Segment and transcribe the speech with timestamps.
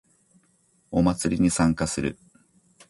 [0.89, 2.17] お祭りに参加する